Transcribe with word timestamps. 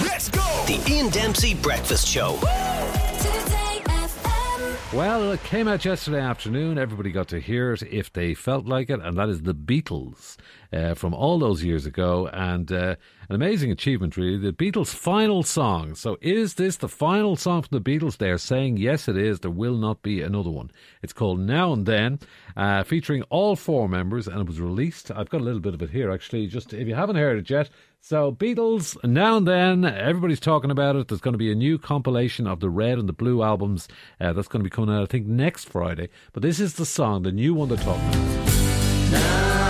Let's 0.00 0.28
go! 0.28 0.64
The 0.66 0.82
Ian 0.90 1.10
Dempsey 1.10 1.54
Breakfast 1.54 2.08
Show. 2.08 2.38
Well, 4.92 5.32
it 5.32 5.42
came 5.42 5.66
out 5.66 5.84
yesterday 5.84 6.20
afternoon. 6.20 6.78
Everybody 6.78 7.10
got 7.10 7.26
to 7.28 7.40
hear 7.40 7.72
it 7.72 7.82
if 7.82 8.12
they 8.12 8.32
felt 8.32 8.66
like 8.66 8.90
it, 8.90 9.00
and 9.00 9.16
that 9.18 9.28
is 9.28 9.42
the 9.42 9.54
Beatles 9.54 10.36
uh, 10.74 10.94
from 10.94 11.14
all 11.14 11.38
those 11.38 11.62
years 11.62 11.86
ago. 11.86 12.28
And 12.32 12.70
uh, 12.72 12.96
an 13.28 13.34
amazing 13.34 13.70
achievement, 13.70 14.16
really. 14.16 14.38
The 14.38 14.52
Beatles' 14.52 14.94
final 14.94 15.42
song. 15.42 15.94
So, 15.94 16.18
is 16.20 16.54
this 16.54 16.76
the 16.76 16.88
final 16.88 17.36
song 17.36 17.62
from 17.62 17.80
the 17.80 17.90
Beatles? 17.90 18.18
They 18.18 18.30
are 18.30 18.38
saying 18.38 18.78
yes, 18.78 19.08
it 19.08 19.16
is. 19.16 19.40
There 19.40 19.50
will 19.50 19.76
not 19.76 20.02
be 20.02 20.20
another 20.20 20.50
one. 20.50 20.70
It's 21.02 21.12
called 21.12 21.40
Now 21.40 21.72
and 21.72 21.86
Then, 21.86 22.18
uh, 22.56 22.82
featuring 22.82 23.22
all 23.24 23.56
four 23.56 23.88
members, 23.88 24.26
and 24.26 24.40
it 24.40 24.46
was 24.46 24.60
released. 24.60 25.10
I've 25.10 25.30
got 25.30 25.40
a 25.40 25.44
little 25.44 25.60
bit 25.60 25.74
of 25.74 25.82
it 25.82 25.90
here, 25.90 26.10
actually. 26.10 26.46
Just 26.46 26.72
if 26.72 26.88
you 26.88 26.94
haven't 26.94 27.16
heard 27.16 27.38
it 27.38 27.48
yet, 27.48 27.70
so, 28.00 28.32
Beatles, 28.32 29.02
now 29.02 29.38
and 29.38 29.48
then, 29.48 29.86
everybody's 29.86 30.38
talking 30.38 30.70
about 30.70 30.94
it. 30.94 31.08
There's 31.08 31.22
going 31.22 31.32
to 31.32 31.38
be 31.38 31.50
a 31.50 31.54
new 31.54 31.78
compilation 31.78 32.46
of 32.46 32.60
the 32.60 32.68
Red 32.68 32.98
and 32.98 33.08
the 33.08 33.14
Blue 33.14 33.42
albums 33.42 33.88
uh, 34.20 34.34
that's 34.34 34.46
going 34.46 34.62
to 34.62 34.68
be 34.68 34.74
coming 34.74 34.94
out, 34.94 35.02
I 35.02 35.06
think, 35.06 35.26
next 35.26 35.70
Friday. 35.70 36.10
But 36.34 36.42
this 36.42 36.60
is 36.60 36.74
the 36.74 36.84
song, 36.84 37.22
the 37.22 37.32
new 37.32 37.54
one 37.54 37.70
they're 37.70 37.78
talking 37.78 38.06
about. 38.06 38.52
Now 39.10 39.63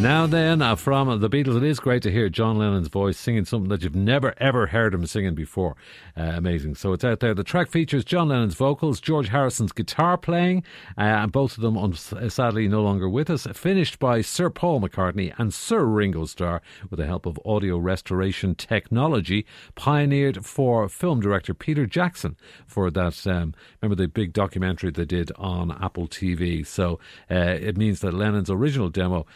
Now 0.00 0.28
then, 0.28 0.62
uh, 0.62 0.76
from 0.76 1.18
the 1.18 1.28
Beatles, 1.28 1.56
it 1.56 1.64
is 1.64 1.80
great 1.80 2.04
to 2.04 2.12
hear 2.12 2.28
John 2.28 2.56
Lennon's 2.56 2.86
voice 2.86 3.18
singing 3.18 3.44
something 3.44 3.68
that 3.70 3.82
you've 3.82 3.96
never 3.96 4.32
ever 4.38 4.68
heard 4.68 4.94
him 4.94 5.04
singing 5.06 5.34
before. 5.34 5.74
Uh, 6.16 6.34
amazing. 6.36 6.76
So 6.76 6.92
it's 6.92 7.02
out 7.02 7.18
there. 7.18 7.34
The 7.34 7.42
track 7.42 7.68
features 7.68 8.04
John 8.04 8.28
Lennon's 8.28 8.54
vocals, 8.54 9.00
George 9.00 9.30
Harrison's 9.30 9.72
guitar 9.72 10.16
playing, 10.16 10.62
uh, 10.96 11.00
and 11.00 11.32
both 11.32 11.56
of 11.56 11.62
them, 11.62 11.76
um, 11.76 11.94
sadly, 11.94 12.68
no 12.68 12.80
longer 12.80 13.08
with 13.08 13.28
us. 13.28 13.48
Finished 13.52 13.98
by 13.98 14.20
Sir 14.20 14.50
Paul 14.50 14.80
McCartney 14.80 15.34
and 15.36 15.52
Sir 15.52 15.84
Ringo 15.84 16.26
Starr 16.26 16.62
with 16.90 17.00
the 17.00 17.06
help 17.06 17.26
of 17.26 17.40
audio 17.44 17.76
restoration 17.76 18.54
technology 18.54 19.46
pioneered 19.74 20.46
for 20.46 20.88
film 20.88 21.20
director 21.20 21.54
Peter 21.54 21.86
Jackson 21.86 22.36
for 22.68 22.88
that. 22.92 23.26
Um, 23.26 23.52
remember 23.82 24.00
the 24.00 24.06
big 24.06 24.32
documentary 24.32 24.92
they 24.92 25.04
did 25.04 25.32
on 25.34 25.72
Apple 25.82 26.06
TV. 26.06 26.64
So 26.64 27.00
uh, 27.28 27.34
it 27.34 27.76
means 27.76 27.98
that 28.00 28.14
Lennon's 28.14 28.48
original 28.48 28.90
demo 28.90 29.26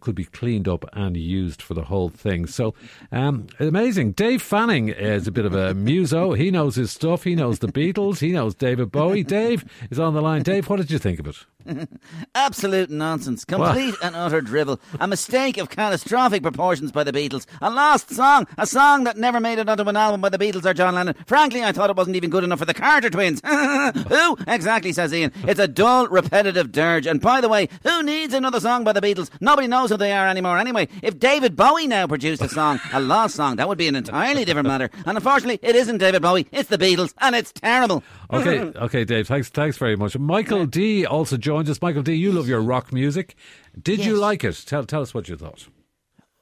could 0.00 0.14
be 0.14 0.24
cleaned 0.24 0.68
up 0.68 0.84
and 0.92 1.16
used 1.16 1.62
for 1.62 1.74
the 1.74 1.84
whole 1.84 2.08
thing. 2.08 2.46
So 2.46 2.74
um, 3.12 3.46
amazing. 3.58 4.12
Dave 4.12 4.42
Fanning 4.42 4.88
is 4.88 5.26
a 5.26 5.32
bit 5.32 5.44
of 5.44 5.54
a 5.54 5.74
muso. 5.74 6.32
He 6.32 6.50
knows 6.50 6.76
his 6.76 6.90
stuff. 6.90 7.24
He 7.24 7.34
knows 7.34 7.58
the 7.58 7.68
Beatles. 7.68 8.20
He 8.20 8.32
knows 8.32 8.54
David 8.54 8.90
Bowie. 8.90 9.24
Dave 9.24 9.64
is 9.90 9.98
on 9.98 10.14
the 10.14 10.22
line. 10.22 10.42
Dave, 10.42 10.68
what 10.68 10.76
did 10.76 10.90
you 10.90 10.98
think 10.98 11.20
of 11.20 11.26
it? 11.26 11.46
Absolute 12.34 12.90
nonsense. 12.90 13.44
Complete 13.44 13.94
and 14.02 14.16
utter 14.16 14.40
drivel. 14.40 14.80
A 14.98 15.06
mistake 15.06 15.58
of 15.58 15.70
catastrophic 15.70 16.42
proportions 16.42 16.92
by 16.92 17.04
the 17.04 17.12
Beatles. 17.12 17.46
A 17.60 17.70
lost 17.70 18.10
song. 18.10 18.46
A 18.58 18.66
song 18.66 19.04
that 19.04 19.16
never 19.16 19.40
made 19.40 19.58
it 19.58 19.68
onto 19.68 19.88
an 19.88 19.96
album 19.96 20.20
by 20.20 20.28
the 20.28 20.38
Beatles 20.38 20.64
or 20.64 20.74
John 20.74 20.94
Lennon. 20.94 21.14
Frankly, 21.26 21.62
I 21.62 21.72
thought 21.72 21.90
it 21.90 21.96
wasn't 21.96 22.16
even 22.16 22.30
good 22.30 22.44
enough 22.44 22.58
for 22.58 22.64
the 22.64 22.74
Carter 22.74 23.10
twins. 23.10 23.40
who? 23.46 24.36
Exactly, 24.46 24.92
says 24.92 25.12
Ian. 25.12 25.32
It's 25.44 25.60
a 25.60 25.68
dull, 25.68 26.08
repetitive 26.08 26.72
dirge. 26.72 27.06
And 27.06 27.20
by 27.20 27.40
the 27.40 27.48
way, 27.48 27.68
who 27.82 28.02
needs 28.02 28.34
another 28.34 28.60
song 28.60 28.84
by 28.84 28.92
the 28.92 29.00
Beatles? 29.00 29.30
Nobody 29.40 29.68
knows 29.68 29.89
who 29.90 29.96
they 29.98 30.12
are 30.12 30.26
anymore 30.26 30.56
anyway. 30.58 30.88
If 31.02 31.18
David 31.18 31.54
Bowie 31.56 31.86
now 31.86 32.06
produced 32.06 32.40
a 32.42 32.48
song, 32.48 32.80
a 32.92 33.00
lost 33.00 33.34
song, 33.34 33.56
that 33.56 33.68
would 33.68 33.76
be 33.78 33.88
an 33.88 33.96
entirely 33.96 34.44
different 34.46 34.68
matter. 34.68 34.88
And 35.04 35.18
unfortunately, 35.18 35.58
it 35.68 35.76
isn't 35.76 35.98
David 35.98 36.22
Bowie. 36.22 36.46
It's 36.52 36.68
the 36.70 36.78
Beatles. 36.78 37.12
And 37.18 37.34
it's 37.36 37.52
terrible. 37.52 38.02
Okay, 38.32 38.60
okay, 38.60 39.04
Dave. 39.04 39.26
Thanks, 39.26 39.48
thanks 39.48 39.76
very 39.76 39.96
much. 39.96 40.16
Michael 40.16 40.64
D 40.64 41.04
also 41.04 41.36
joins 41.36 41.68
us. 41.68 41.82
Michael 41.82 42.02
D, 42.04 42.14
you 42.14 42.30
love 42.30 42.46
your 42.46 42.60
rock 42.62 42.92
music. 42.92 43.34
Did 43.82 43.98
Yes. 43.98 44.06
you 44.06 44.16
like 44.16 44.44
it? 44.44 44.62
Tell, 44.66 44.84
tell 44.84 45.02
us 45.02 45.12
what 45.12 45.28
you 45.28 45.34
thought. 45.36 45.66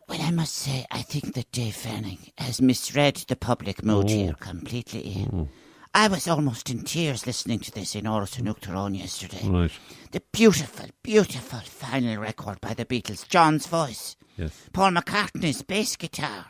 Well, 0.06 0.20
I 0.20 0.30
must 0.30 0.54
say, 0.54 0.84
I 0.90 1.00
think 1.00 1.32
that 1.32 1.50
Dave 1.50 1.74
Fanning 1.74 2.18
has 2.36 2.60
misread 2.60 3.16
the 3.28 3.36
public 3.36 3.82
mood 3.82 4.04
Oh. 4.04 4.08
here 4.08 4.34
completely. 4.38 5.08
Ian. 5.20 5.48
I 5.94 6.08
was 6.08 6.28
almost 6.28 6.70
in 6.70 6.82
tears 6.84 7.26
listening 7.26 7.60
to 7.60 7.72
this 7.72 7.94
in 7.94 8.04
Áras 8.04 8.38
an 8.38 8.46
Uachtaráin 8.46 8.98
yesterday. 8.98 9.46
Right. 9.48 9.70
The 10.12 10.22
beautiful, 10.32 10.86
beautiful 11.02 11.60
final 11.60 12.18
record 12.18 12.60
by 12.60 12.74
the 12.74 12.84
Beatles. 12.84 13.26
John's 13.26 13.66
voice. 13.66 14.16
Yes. 14.36 14.68
Paul 14.72 14.92
McCartney's 14.92 15.62
bass 15.62 15.96
guitar. 15.96 16.46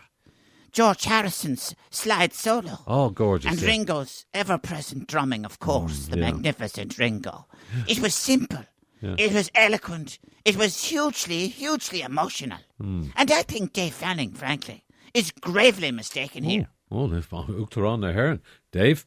George 0.72 1.04
Harrison's 1.04 1.75
slide 1.91 2.34
solo. 2.34 2.81
Oh, 2.87 3.10
gorgeous. 3.10 3.50
And 3.50 3.60
yeah. 3.60 3.66
Mm, 3.66 3.71
Ringo's 3.71 4.26
ever 4.34 4.59
present 4.59 5.06
drumming, 5.06 5.44
of 5.44 5.59
course, 5.59 6.06
the 6.06 6.19
yeah. 6.19 6.31
magnificent 6.31 6.99
Ringo. 6.99 7.47
It 7.87 8.00
was 8.00 8.15
simple. 8.15 8.65
Yeah. 9.00 9.15
It 9.19 9.32
was 9.32 9.50
eloquent. 9.55 10.19
It 10.44 10.56
was 10.56 10.84
hugely, 10.84 11.49
hugely 11.49 12.03
emotional. 12.03 12.59
Mm. 12.81 13.12
And 13.16 13.31
I 13.31 13.43
think 13.43 13.72
Dave 13.72 13.94
Fanning, 13.94 14.32
frankly, 14.32 14.84
is 15.15 15.31
gravely 15.31 15.91
mistaken 15.91 16.44
here. 16.44 16.69
Oh, 16.91 17.06
they've 17.06 17.26
hooked 17.26 17.75
her 17.75 17.87
on 17.87 18.00
the 18.00 18.12
heron. 18.12 18.41
Dave? 18.72 19.06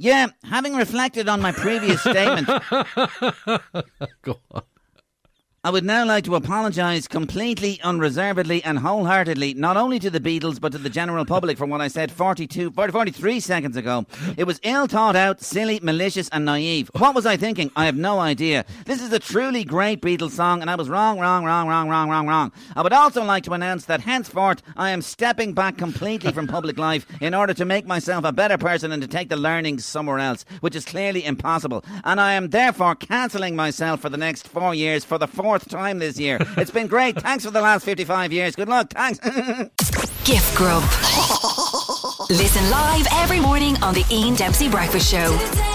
Yeah, 0.00 0.28
having 0.44 0.76
reflected 0.76 1.28
on 1.28 1.42
my 1.42 1.50
previous 1.50 2.00
statement, 2.00 2.46
Go 4.22 4.38
on. 4.52 4.62
I 5.64 5.70
would 5.70 5.84
now 5.84 6.04
like 6.06 6.22
to 6.22 6.36
apologise 6.36 7.08
completely, 7.08 7.80
unreservedly, 7.82 8.62
and 8.62 8.78
wholeheartedly, 8.78 9.54
not 9.54 9.76
only 9.76 9.98
to 9.98 10.08
the 10.08 10.20
Beatles, 10.20 10.60
but 10.60 10.70
to 10.70 10.78
the 10.78 10.88
general 10.88 11.24
public 11.24 11.58
for 11.58 11.66
what 11.66 11.80
I 11.80 11.88
said 11.88 12.12
42, 12.12 12.70
40, 12.70 12.92
43 12.92 13.40
seconds 13.40 13.76
ago. 13.76 14.06
It 14.36 14.44
was 14.44 14.60
ill 14.62 14.86
thought 14.86 15.16
out, 15.16 15.40
silly, 15.40 15.80
malicious, 15.82 16.28
and 16.28 16.44
naive. 16.44 16.92
What 16.96 17.16
was 17.16 17.26
I 17.26 17.36
thinking? 17.36 17.72
I 17.74 17.86
have 17.86 17.96
no 17.96 18.20
idea. 18.20 18.66
This 18.84 19.02
is 19.02 19.12
a 19.12 19.18
truly 19.18 19.64
great 19.64 20.00
Beatles 20.00 20.30
song, 20.30 20.60
and 20.60 20.70
I 20.70 20.76
was 20.76 20.88
wrong, 20.88 21.18
wrong, 21.18 21.44
wrong, 21.44 21.66
wrong, 21.66 21.88
wrong, 21.88 22.08
wrong, 22.08 22.28
wrong. 22.28 22.52
I 22.76 22.82
would 22.82 22.92
also 22.92 23.24
like 23.24 23.42
to 23.44 23.52
announce 23.52 23.84
that 23.86 24.02
henceforth 24.02 24.62
I 24.76 24.90
am 24.90 25.02
stepping 25.02 25.54
back 25.54 25.76
completely 25.76 26.30
from 26.30 26.46
public 26.46 26.78
life 26.78 27.04
in 27.20 27.34
order 27.34 27.52
to 27.54 27.64
make 27.64 27.84
myself 27.84 28.24
a 28.24 28.30
better 28.30 28.58
person 28.58 28.92
and 28.92 29.02
to 29.02 29.08
take 29.08 29.28
the 29.28 29.36
learnings 29.36 29.84
somewhere 29.84 30.20
else, 30.20 30.44
which 30.60 30.76
is 30.76 30.84
clearly 30.84 31.24
impossible. 31.24 31.84
And 32.04 32.20
I 32.20 32.34
am 32.34 32.50
therefore 32.50 32.94
cancelling 32.94 33.56
myself 33.56 34.00
for 34.00 34.08
the 34.08 34.16
next 34.16 34.46
four 34.46 34.72
years 34.72 35.04
for 35.04 35.18
the 35.18 35.26
fourth 35.58 35.68
time 35.70 35.98
this 35.98 36.18
year. 36.18 36.38
It's 36.56 36.70
been 36.70 36.86
great. 36.86 37.20
Thanks 37.20 37.44
for 37.44 37.50
the 37.50 37.60
last 37.60 37.84
55 37.84 38.32
years. 38.32 38.54
Good 38.54 38.68
luck. 38.68 38.90
Thanks. 38.90 39.18
Gift 40.24 40.54
Grub. 40.56 40.82
Listen 42.30 42.70
live 42.70 43.06
every 43.12 43.40
morning 43.40 43.76
on 43.82 43.94
the 43.94 44.04
Ian 44.10 44.34
Dempsey 44.34 44.68
Breakfast 44.68 45.10
Show. 45.10 45.67